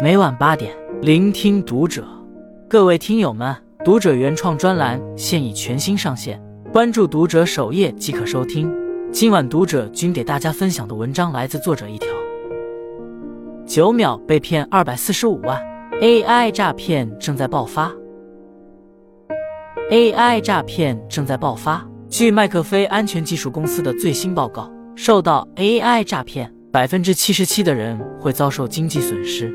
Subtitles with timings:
[0.00, 2.06] 每晚八点，聆听读者。
[2.68, 3.52] 各位听友们，
[3.84, 6.40] 读者原创专栏现已全新上线，
[6.72, 8.72] 关注读者首页即可收听。
[9.10, 12.08] 今晚读者君给大家分享的文章来自作者一条：
[13.66, 15.60] 九秒被骗二百四十五万
[16.00, 17.92] ，AI 诈骗正在爆发。
[19.90, 21.84] AI 诈骗正在爆发。
[22.08, 29.52] 据麦克菲安全技术公司的最新报告，受到 AI 诈骗，百分之七十七的人会遭受经济损失。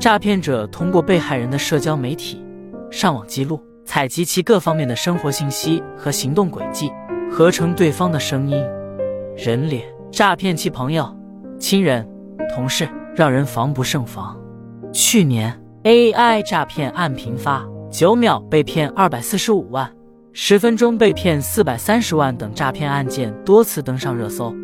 [0.00, 2.44] 诈骗者通过被害人的社交媒体、
[2.90, 6.90] 上网记录，采集其各方面的生活信息和行动轨迹，
[7.30, 8.62] 合成对方的声音、
[9.36, 11.08] 人脸，诈骗其朋友、
[11.58, 12.08] 亲人、
[12.54, 14.38] 同事，让人防不胜防。
[14.92, 19.90] 去年 AI 诈骗案频发，九秒被骗二百四十五万。
[20.32, 24.54] 十分钟被骗四百三十万等诈骗案件多次登上热搜。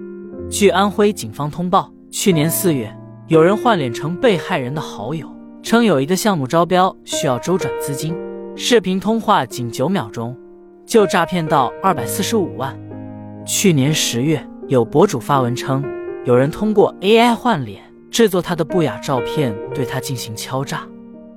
[0.49, 2.95] 据安徽警方通报，去年四月，
[3.27, 5.27] 有人换脸成被害人的好友，
[5.63, 8.15] 称有一个项目招标需要周转资金，
[8.55, 10.37] 视频通话仅九秒钟，
[10.85, 12.79] 就诈骗到二百四十五万。
[13.47, 15.83] 去年十月，有博主发文称，
[16.27, 20.87] 有人通过 AI 换脸制作他的不雅照片，对他进行敲诈。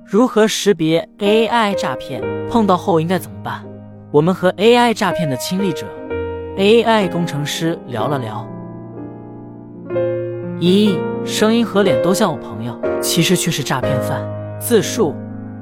[0.04, 2.22] 如何识别 AI 诈骗？
[2.50, 3.64] 碰到后应该怎么办？
[4.10, 5.86] 我们和 AI 诈骗的亲历者
[6.56, 8.47] AI 工程师聊了聊。
[10.60, 14.20] 一，声音和脸都像我朋友，其实却是诈骗犯。
[14.60, 15.14] 自述：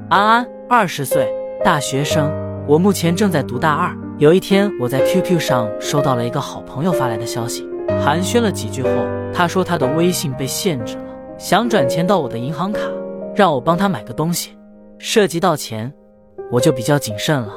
[0.09, 1.31] 安安，二十岁，
[1.63, 2.31] 大学生。
[2.67, 3.95] 我目前正在读大二。
[4.17, 7.63] 有一天，我在 QQ 上收到了一个好朋友发来的消息，
[8.03, 8.89] 寒暄了几句后，
[9.31, 11.03] 他说他的微信被限制了，
[11.37, 12.81] 想转钱到我的银行卡，
[13.35, 14.57] 让我帮他买个东西。
[14.97, 15.93] 涉及到钱，
[16.51, 17.53] 我就比较谨慎了。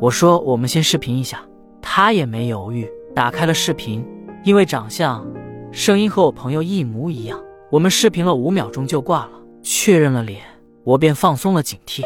[0.00, 1.40] 我说我们先视频一下，
[1.82, 4.06] 他也没犹豫，打开了视频。
[4.44, 5.26] 因为长相、
[5.76, 7.38] 声音和我朋友一模一样，
[7.70, 9.32] 我们视频了五秒钟就挂了。
[9.62, 10.40] 确认了脸，
[10.84, 12.02] 我便放松了警惕。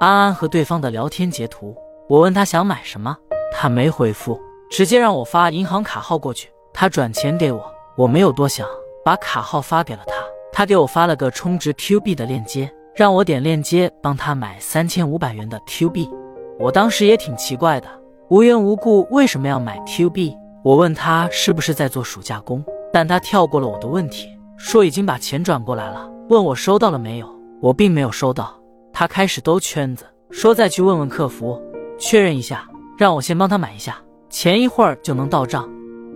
[0.00, 1.76] 安安和对方的聊天截图，
[2.08, 3.16] 我问他想买什么，
[3.52, 4.36] 他没回复，
[4.68, 7.64] 直接让我发银行卡号过去，他转钱给我。
[7.96, 8.66] 我没有多想，
[9.04, 10.14] 把卡号发给了他。
[10.52, 16.10] 他给我发了个充值 Q 币的链接，让我点链接帮他买三千五百元的 Q 币。
[16.58, 17.86] 我当时也挺奇怪的，
[18.28, 20.36] 无缘无故为什么要买 Q 币？
[20.64, 27.28] 我问他是不是在做暑假工，但他跳过了我的问题，说已经把钱转过来了，问我收到了没有。
[27.60, 28.54] 我并没有收到。
[28.92, 31.60] 他开始兜圈子，说再去问问客服
[31.98, 33.96] 确认一下，让我先帮他买一下，
[34.30, 35.68] 钱一会儿就能到账。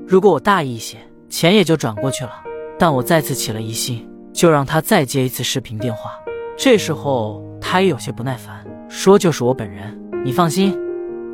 [0.07, 2.31] 如果我大意一些，钱也就转过去了。
[2.79, 6.13] 但我再次起了疑心，就让他再接一次视频电话。
[6.57, 10.01] 这时候他也有些不耐烦，说就是我本人。
[10.25, 10.79] 你放心，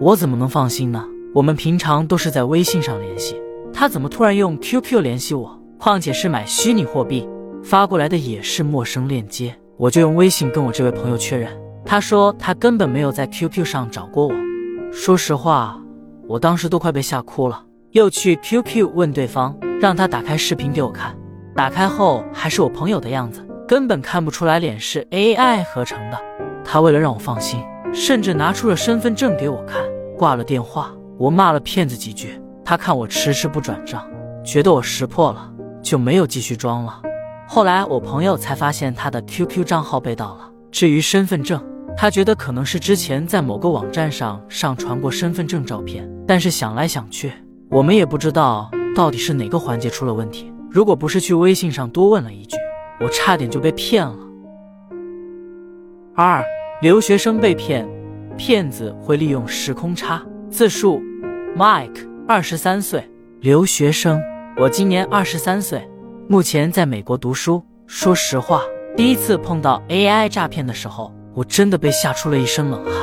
[0.00, 1.04] 我怎么能放心呢？
[1.34, 3.36] 我们平常都是在微信上联系，
[3.76, 5.60] 他怎么突然用 QQ 联系我？
[5.80, 7.28] 况且是买虚拟货币，
[7.62, 9.54] 发过来的也是陌生链接。
[9.76, 11.50] 我就用微信跟我这位朋友确认，
[11.84, 14.34] 他说他根本没有在 QQ 上找过我。
[14.92, 15.76] 说实话，
[16.28, 17.64] 我当时都快被吓哭了。
[17.90, 21.14] 又去 QQ 问对方，让他打开视频给我看，
[21.56, 26.18] 打开后还是我朋友的样子，根本看不出来脸是 AI 合成的。
[26.64, 27.60] 他为了让我放心。
[27.92, 29.80] 甚至拿出了身份证给我看，
[30.18, 34.04] 挂了电话，我骂了骗子几句，他看我迟迟不转账，
[34.44, 35.52] 觉得我识破了，
[35.82, 37.02] 就没有继续装了。
[37.46, 41.62] 后来我朋友才发现他的 QQ 账号被盗了，至于身份证，
[41.96, 47.32] 他觉得可能是之前在某个网站上上传过身份证照片，但是想来想去，
[47.70, 50.52] 我们也不知道到底是哪个环节出了问题。
[50.70, 52.56] 如果不是去微信上多问了一句，
[53.00, 54.18] 我差点就被骗了。
[56.14, 56.42] 二。
[56.82, 57.88] 留学生被骗，
[58.36, 60.20] 骗子会利用时空差。
[60.50, 61.00] 自述
[61.56, 63.06] ：Mike，二十三岁，
[63.40, 64.18] 留学生。
[64.56, 65.86] 我今年二十三岁，
[66.26, 67.62] 目前在美国读书。
[67.86, 68.62] 说实话，
[68.96, 72.94] 第一次碰到 AI 诈骗的时候，我真的被吓出了一身冷汗。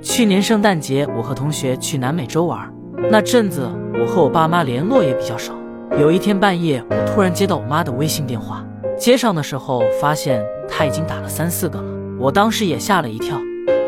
[0.00, 2.72] 去年圣诞节，我和同学去南美洲玩，
[3.10, 5.52] 那阵子我和我爸妈联络也比较少。
[5.98, 8.64] 有一天半夜，我突然接到我妈的微信电话，
[8.98, 11.90] 接上的时候发现她已经打了三四个了。
[12.18, 13.38] 我当时也吓了一跳，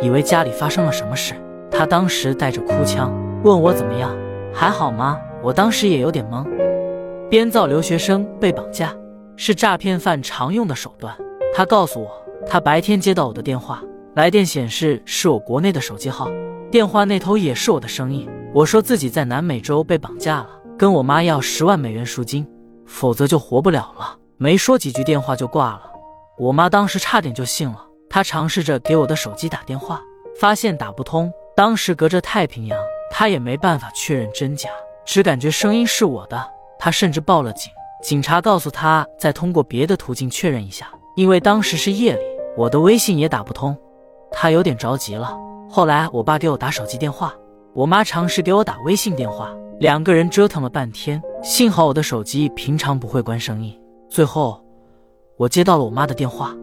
[0.03, 1.33] 以为家里发生了什么事。
[1.71, 3.11] 她当时带着哭腔
[3.45, 4.15] 问我怎么样，
[4.61, 5.17] 还好吗？
[5.41, 6.45] 我当时也有点懵。
[7.31, 8.93] 编造留学生被绑架
[9.37, 11.17] 是诈骗犯常用的手段。
[11.55, 12.11] 他告诉我，
[12.45, 13.81] 他白天接到我的电话，
[14.17, 16.29] 来电显示是我国内的手机号，
[16.73, 18.29] 电话那头也是我的声音。
[18.53, 22.45] 我说自己在南美洲被绑架了，跟我妈要十万美元赎金，
[22.85, 24.17] 否则就活不了了。
[24.39, 25.83] 没说几句电话就挂了。
[26.37, 27.87] 我妈当时差点就信了。
[28.11, 30.01] 她尝试着给我的手机打电话，
[30.41, 31.31] 发现打不通。
[31.55, 32.77] 当时隔着太平洋，
[33.11, 34.69] 他也没办法确认真假，
[35.05, 36.43] 只感觉声音是我的。
[36.79, 37.73] 他甚至报了警，
[38.03, 42.23] 警察告诉他再通过别的途径确认一下，因为当时是夜里，
[42.57, 43.77] 我的微信也打不通，
[44.31, 45.37] 他有点着急了。
[45.69, 47.35] 后来我爸给我打手机电话，
[47.75, 51.21] 我妈尝试给我打微信电话，两个人折腾了半天。
[51.43, 53.77] 幸好我的手机平常不会关声音。
[54.09, 54.65] 最后，
[55.37, 56.55] 我接到了我妈的电话，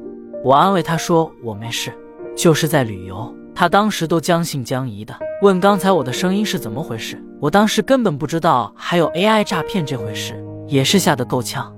[0.44, 1.94] 我安慰她说我没事，
[2.36, 3.34] 就是在旅游。
[3.56, 7.20] 他当时都将信将疑的问刚才我的声音是怎么回事。
[7.40, 10.36] 我当时根本不知道还有 AI 诈骗这回事，
[10.68, 11.74] 也是吓得够呛。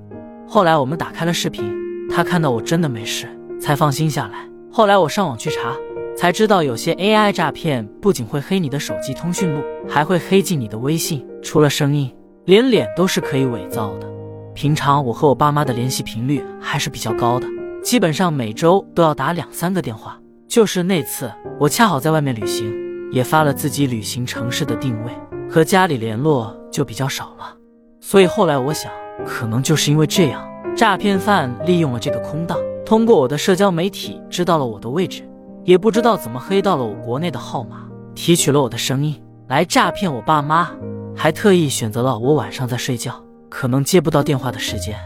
[0.48, 1.72] 后来我们打开了视频，
[2.10, 3.28] 他看到我真的没事，
[3.62, 4.48] 才放心下来。
[4.72, 5.76] 后来我上网去查。
[6.18, 11.24] 才知道有些 AI 诈骗不仅会黑你的手机通讯录，还会黑进你的微信。
[11.44, 12.12] 除了声音，
[12.46, 14.10] 连脸都是可以伪造的。
[14.56, 17.46] 平常我和我爸妈的联系频率还是比较高的，
[17.84, 20.20] 基本上每周都要打两三个电话。
[20.48, 21.30] 就是那次，
[21.60, 22.74] 我恰好在外面旅行，
[23.12, 25.12] 也发了自己旅行城市的定位，
[25.50, 27.54] 和家里联络就比较少了。
[28.00, 28.90] 所以后来我想，
[29.26, 35.28] 可能就是因为这样，诈骗犯利用了这个空档，通过我的社交媒体知道了我的位置。
[35.66, 37.86] 也不知道怎么黑到了我国内的号码，
[38.16, 40.72] 提取了我的声音来诈骗我爸妈，
[41.14, 44.98] 还特意选择了我晚上在睡觉，可能接不到电话的时间。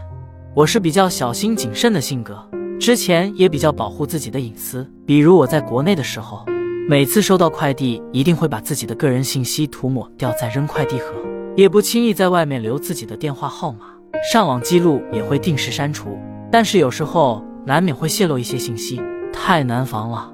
[0.54, 2.48] 我是比较小心谨慎的性格，
[2.82, 6.44] 之前也比较保护自己的隐私，比如我在国内的时候，
[6.88, 11.14] 每次收到快递一定会把自己的个人信息涂抹掉再扔快递盒，
[11.54, 13.86] 也不轻易在外面留自己的电话号码，
[14.32, 16.18] 上网记录也会定时删除。
[16.50, 19.00] 但是有时候难免会泄露一些信息，
[19.32, 20.32] 太难防了。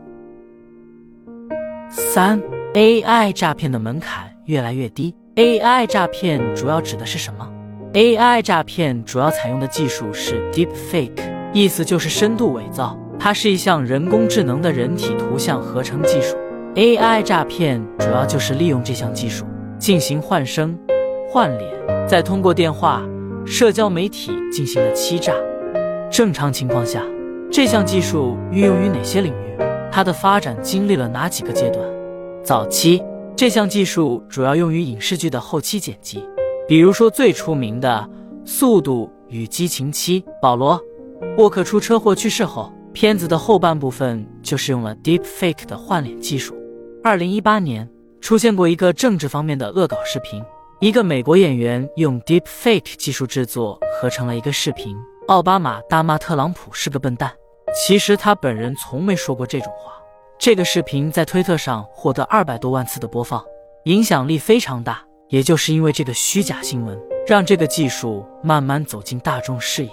[1.90, 2.40] 三
[2.72, 5.14] AI 诈骗的门槛越来越低。
[5.36, 7.46] AI 诈骗主要指的是什么
[7.92, 12.98] ？AI 诈骗主要采用的技术是 Deepfake，意思就是深度伪造。
[13.18, 16.36] 它是一项人工智能的人体图像合成技术。
[16.76, 19.44] AI 诈骗主要就是利用这项技术
[19.76, 20.78] 进行换声、
[21.28, 21.72] 换脸，
[22.06, 23.02] 再通过电话、
[23.44, 25.32] 社交媒体进行了欺诈。
[26.08, 27.02] 正常情况下，
[27.50, 29.58] 这项技术运用于哪些领域？
[29.90, 31.84] 它的发展经历了哪几个阶段？
[32.44, 33.02] 早期
[33.34, 36.22] 这项技术主要用于影视剧的后期剪辑，
[36.68, 38.08] 比如说最出名的
[38.48, 40.78] 《速度与激情七》，保罗·
[41.36, 46.56] 沃克出车祸去世后，片子的后半部分就是用了 Deepfake 的换脸技术。
[47.02, 47.88] 二零一八年
[48.20, 50.42] 出现过一个政治方面的恶搞视频，
[50.80, 54.96] 一个美国演员用 Deepfake 技术制作合成了一个视频，
[55.28, 57.32] 奥巴马大骂特朗普是个笨蛋。
[57.86, 59.92] 其实他本人从没说过这种话。
[60.38, 63.44] 这个视频在推特上获得二百多万次的播放，
[63.84, 65.04] 影响力非常大。
[65.28, 69.90] 也就是因为这个虚假新闻，让这个技术慢慢走进大众视野。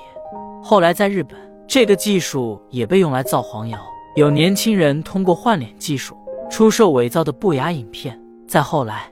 [0.68, 3.78] 后来在日本，这个技术也被用来造黄谣，
[4.16, 6.18] 有年轻人通过换脸技术
[6.50, 8.20] 出售伪造的不雅影片。
[8.48, 9.04] 再后来，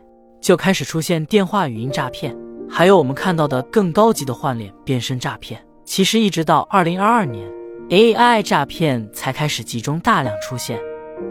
[0.41, 2.35] 就开始出现电话语音诈骗，
[2.67, 5.63] 还有我们看到的更高级的换脸变身诈骗。
[5.85, 7.47] 其实一直到二零二二年。
[7.89, 10.79] AI 诈骗才开始集中大量出现。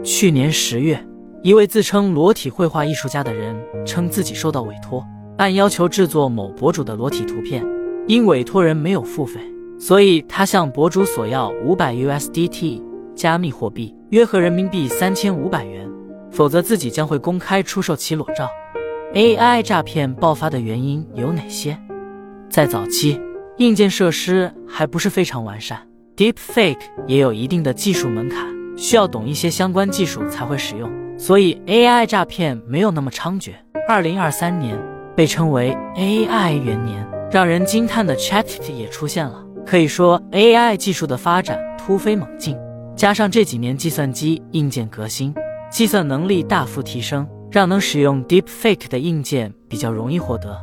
[0.05, 1.05] 去年十月，
[1.41, 5.05] 一位自称裸体绘画艺术家的人称自己受到委托，
[5.37, 7.61] 按要求制作某博主的裸体图片。
[8.07, 9.41] 因委托人没有付费，
[9.85, 12.81] 所以他向博主索要五百 USDT
[13.13, 15.91] 加密货币，约合人民币三千五百元，
[16.31, 18.47] 否则自己将会公开出售其裸照。
[19.13, 21.77] AI 诈骗爆发的原因有哪些？
[22.49, 23.19] 在早期，
[23.57, 25.85] 硬件设施还不是非常完善。
[26.15, 33.51] Deepfake 也有一定的技术门槛，需要懂一些相关技术才会使用，所以 AI 诈骗没有那么猖獗。
[33.89, 34.81] 二零二三年
[35.13, 39.43] 被称为 AI 元年，让人惊叹的 ChatGPT 也出现了。
[39.65, 42.57] 可以说 AI 技术的发展突飞猛进，
[42.95, 45.33] 加上这几年计算机硬件革新，
[45.71, 50.57] 计算能力大幅提升，让能使用 Deepfake 的硬件比较容易获得，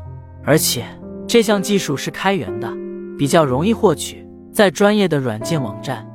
[0.45, 0.85] 而且
[1.27, 2.71] 这项技术是开源的，
[3.19, 4.27] 比较容易获取。
[4.53, 6.07] 在专业的软件网站、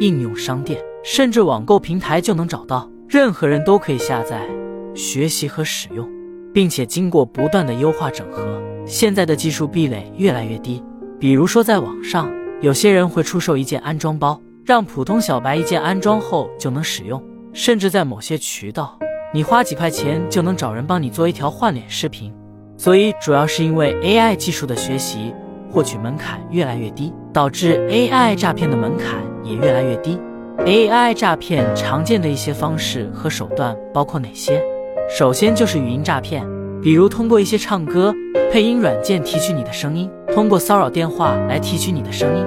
[0.00, 4.46] 应用商店，甚至网购平台就能找到，任何人都可以下载、
[4.94, 6.06] 学习和使用，
[6.52, 10.82] 并且经过不断的优化整合，现在的技术壁垒越来越低。
[11.20, 17.20] 比如说，在网上，有些人会出售一件安装包，让普通小白一键安装后就能使用；
[17.52, 18.98] 甚至在某些渠道，
[19.34, 22.32] 你花几块钱就能找人帮你做一条换脸视频。
[22.78, 25.34] 所以，主要是因为 AI 技术的学习。
[25.72, 30.18] 获取门槛越来越低，导致 AI 诈骗的门槛也越来越低。
[30.58, 34.60] AI 诈骗常见的一些方式和手段包括哪些？
[35.08, 36.44] 首先就是语音诈骗，
[36.82, 38.12] 比如通过一些唱歌
[38.50, 42.46] 配音软件提取你的声音，通过骚扰电话来提取你的声音，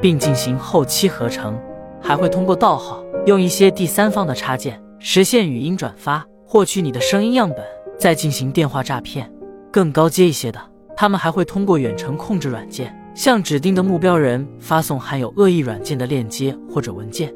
[0.00, 1.58] 并进行后期合成，
[2.00, 7.58] 还会通过盗号，用一些第三方的插件实现语音转发，获取你的声音样本，
[7.98, 9.30] 再进行电话诈骗。
[9.72, 10.60] 更高阶一些的。
[10.96, 17.34] 他们还会通过远程控制软件，向指定的目标人发送含有恶意软件的链接或者文件，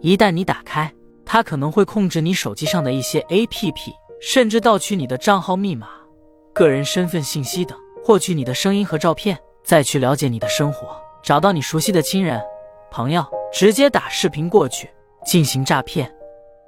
[0.00, 0.92] 一旦你打开，
[1.24, 5.86] 它可能会控制你手机上的一些 APP，甚至盗取你的账号密码、
[6.52, 12.40] 个人身份信息等，获取你的声音和照片，再去了解你的生活，找到你熟悉的亲人、
[12.88, 14.88] 朋友，直接打视频过去
[15.24, 16.08] 进行诈骗。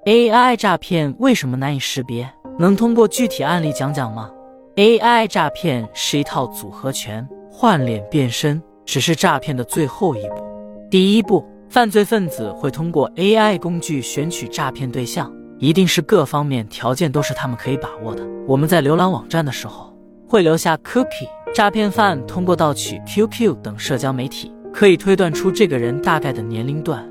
[0.04, 2.28] AI 诈骗为什么难以识别？
[2.58, 4.28] 能通过具体案例讲讲吗
[4.74, 10.44] ？AI 诈骗是一套组合拳，换脸变身只是诈骗的最后一步。
[10.90, 11.46] 第一步。
[11.70, 18.26] 犯罪分子会通过 AI 工具选取诈骗对象，一定是各方面条件都是他们可以把握的。
[18.46, 19.92] 我们在浏览网站的时候
[20.28, 27.02] 会留下 cookie，诈骗犯通过盗取 QQ 等社交媒体，可以推断出这个人大概的年龄段、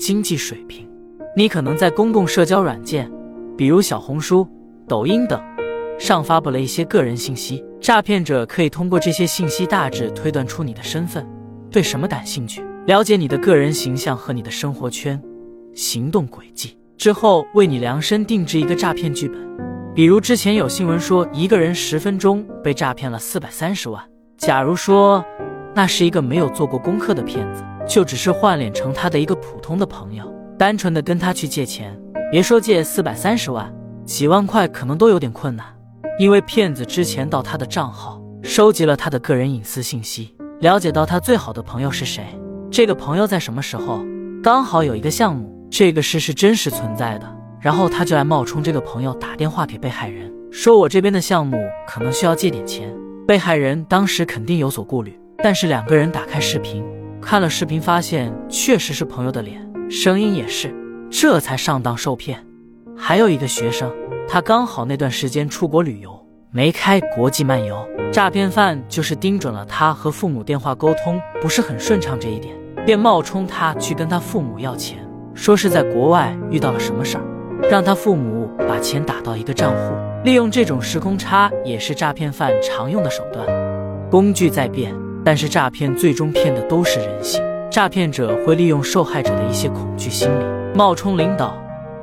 [0.00, 0.84] 经济水平。
[1.36, 3.08] 你可能在公共社交软件，
[3.56, 4.46] 比如小红书、
[4.88, 5.40] 抖音等
[6.00, 11.24] 上发布了一些个人信息，诈骗者可以通过这些信息大致推断出你的身份，
[11.70, 12.60] 对什么感兴趣。
[12.86, 15.20] 了解你的个人形象和你的生活圈、
[15.74, 19.44] 行动轨迹之后，为你量身定制一个诈骗剧本。
[19.94, 24.02] 比如之前有新闻说，一个人十分钟被诈骗了四百三十万。
[24.36, 25.24] 假如说
[25.72, 30.24] 那是一个没有做过功课的骗子，就只是换脸成他的一个普通的朋友，
[30.58, 31.96] 单纯的跟他去借钱，
[32.32, 33.72] 别说借四百三十万，
[34.04, 35.64] 几万块可能都有点困难，
[36.18, 42.26] 因为骗子之前到他的账号，收集了他的个人隐私信息，了解到他最好的朋友是谁。
[42.68, 44.04] 这个朋友在什么时候
[44.42, 51.56] 刚好有一个项目，这个事是真实存在的，然后他就来冒充这个朋友打电话给被害人，说我这边的项目
[51.88, 52.94] 可能需要借点钱。
[53.26, 56.84] 被害人当时肯定有所顾虑，但是两个人打开视频
[57.22, 60.74] 看了视频，发现确实是朋友的脸，声音也是，
[61.10, 62.38] 这才上当受骗。
[62.94, 63.90] 还有一个学生，
[64.28, 72.54] 他刚好那段时间出国旅游，没开国际漫游，诈骗犯就是盯准了他和父母电话沟通不是很顺畅这一点。
[72.84, 74.98] 便冒充他去跟他父母要钱，
[75.32, 77.24] 说是在国外遇到了什么事儿，
[77.70, 79.94] 让他父母把钱打到一个账户。
[80.24, 83.46] 利用这种时空差也是诈骗犯常用的手段。
[84.10, 84.94] 工具在变，
[85.24, 87.42] 但是诈骗最终骗的都是人性。
[87.70, 90.44] 诈骗者会利用受害者的一些恐惧心理，
[90.74, 91.56] 冒充领导、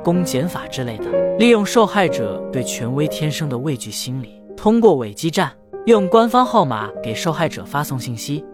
[0.04, 1.06] 公检法之类的，
[1.38, 5.50] 利用受害者对权威天生的畏惧心理，通过伪基站
[5.86, 8.44] 用官方号码给受害者发送信息。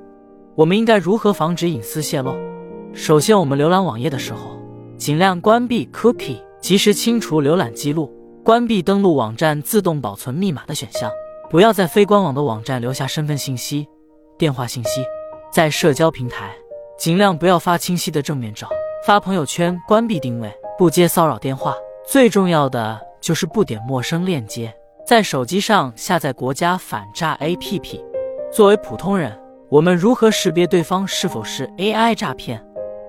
[0.55, 2.33] 我们应该如何防止隐私泄露？
[2.93, 4.57] 首先，我们浏览网页的时候，
[4.97, 8.13] 尽量关闭 cookie，及时清除浏览记录，
[8.45, 11.11] 关闭登录网站自动保存密码的选项，
[11.51, 13.87] 不要在非官网的网站留下身份信息、
[14.37, 15.05] 电话信息。
[15.53, 16.55] 在社交平台，
[16.99, 18.69] 尽量不要发清晰的正面照，
[19.07, 21.75] 发朋友圈关闭定位，不接骚扰电话。
[22.07, 24.75] 最重要的就是不点陌生链接。
[25.07, 28.01] 在手机上下载国家反诈 APP。
[28.53, 29.39] 作为普通人。
[29.71, 32.59] 我们如何识别对方是否是 AI 诈骗？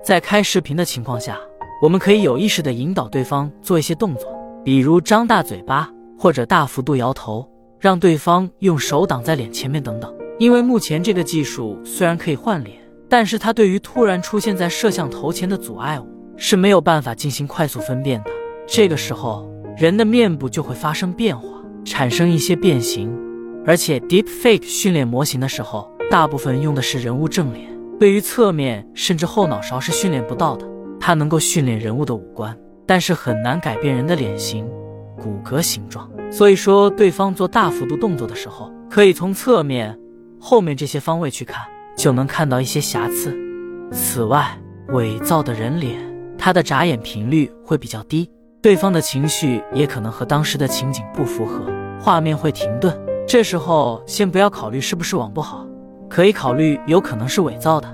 [0.04, 1.40] 在开视频的情况下，
[1.80, 4.30] 我们可以有意识地引导对方做一些动作，
[4.62, 10.14] 比如张大嘴巴或者大幅度摇头，让对方用手挡在脸前面等等。
[10.38, 12.76] 因为目前这个技术虽然可以换脸，
[13.08, 16.06] 但是它对于突然出现在摄像头前的阻碍物
[16.36, 18.30] 是没有办法进行快速分辨的。
[18.66, 21.48] 这个时候，人的面部就会发生变化，
[21.86, 23.10] 产生一些变形，
[23.64, 25.90] 而且 Deepfake 训练模型的时候。
[26.10, 27.70] 大部分用的是人物正脸，
[28.00, 30.66] 对于侧面甚至后脑勺是训练不到的。
[31.00, 34.68] 它能够训练人物的五官，但是很难改变人的脸型、
[35.16, 36.08] 骨骼形状。
[36.30, 39.98] 所以说，对方做大幅度动作的时候，可以从侧面、
[40.38, 41.60] 后面这些方位去看，
[41.96, 43.36] 就能看到一些瑕疵。
[43.90, 44.56] 此外，
[44.90, 45.98] 伪造的人脸，
[46.38, 48.30] 他的眨眼频率会比较低，
[48.62, 51.64] 对方的情绪也可能和当时的情景不符合，
[52.00, 52.96] 画面会停顿。
[53.26, 55.66] 这时候先不要考虑是不是网不好。
[56.08, 57.88] 可以考虑有可能是伪造的。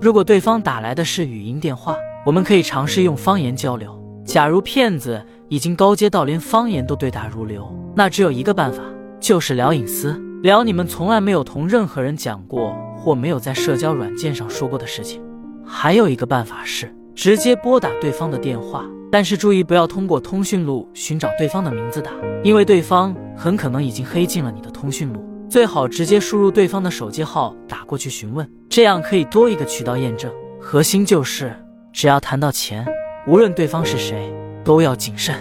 [0.00, 4.00] 如果对方打来的是语音电话，我们可以尝试用方言交流。
[4.24, 8.80] 假如骗子已经高阶到连方言都对答如流，那只有一个办法，
[9.18, 15.20] 就是聊隐私，聊你们从来没有同任何人讲过或没有在社交软件上说过的事情。
[15.66, 22.12] 还有一个办法是直接拨打对方的电话，但是注意不要通过通讯录寻找对方的名字打，
[22.44, 25.20] 因为对方很可能已经黑进了你的通讯录。
[25.48, 30.32] 最好直接输入对方的手机号打过去询问，这样可以多一个渠道验证。
[30.60, 31.52] 核心就是，
[31.92, 32.86] 只要谈到钱，
[33.26, 34.32] 无论对方是谁，
[34.64, 35.34] 都要谨慎。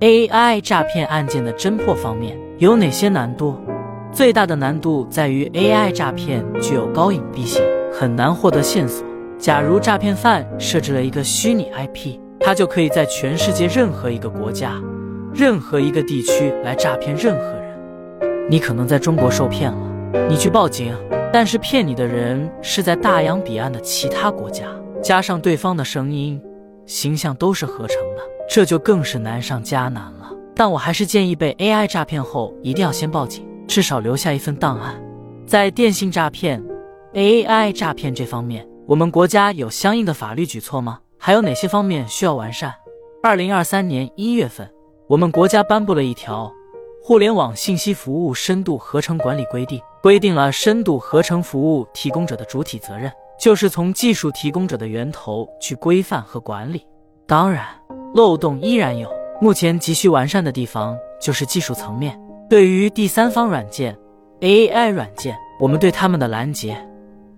[0.00, 3.56] AI 诈骗案件的侦破方面有哪些难度？
[4.10, 9.06] 最大的难度在于 AI 诈骗具有高隐蔽性，很难获得线索。
[9.38, 14.72] 假如诈骗犯设置了一个虚拟 IP，他就可以在全世界任何一个国家、
[15.34, 18.48] 任何一个地区来诈骗任何人。
[18.48, 20.94] 你可能在中国受骗了，你去报警，
[21.32, 24.64] 但是骗你的人是在大洋彼岸的其他国家，
[25.02, 26.40] 加上对方的声音、
[26.86, 30.30] 形象都是合成的，这就更是难上加难了。
[30.54, 35.02] 但我还是建议被 AI 诈骗后一定要先报警，至少留下一份档案。
[35.46, 36.62] 在电信诈骗、
[37.14, 41.00] AI 诈骗这方面，我们国家有相应的法律举措吗？
[41.16, 42.74] 还有哪些方面需要完善？
[43.22, 44.70] 二零二三年一月份，
[45.06, 46.46] 我们国家颁布了一条
[47.06, 56.84] 《互联网信息服务深度合成管理规定》，规定了深度合成服务提供者的主体责任，就是从技术提供者的源头去规范和管理。
[57.26, 57.64] 当然，
[58.14, 59.08] 漏洞依然有，
[59.40, 62.20] 目前急需完善的地方就是技术层面。
[62.50, 63.96] 对于第三方软件、
[64.40, 66.76] AI 软件，我们对他们的拦截、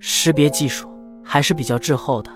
[0.00, 0.88] 识别技术
[1.22, 2.30] 还是比较滞后的。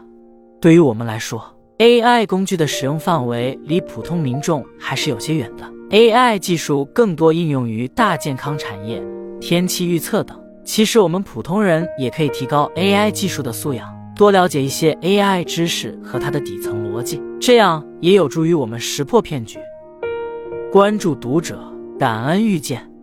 [0.60, 1.42] 对于我们来说
[1.78, 5.64] ，AI 工具的使用范围离普通民众还是有些远的。
[5.90, 9.02] AI 技术更多应用于大健康产业、
[9.40, 10.40] 天气预测等。
[10.66, 19.60] 其实我们普通人也可以提高 AI 技术的素养，多了解一些 AI 知识和它的底层逻辑，这样也有助于我们识破骗局。
[20.72, 22.95] 关注读者，感恩遇见。